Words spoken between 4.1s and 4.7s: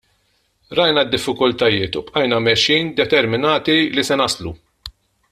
naslu.